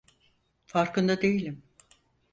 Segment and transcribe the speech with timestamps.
[0.65, 1.63] Farkında değilim!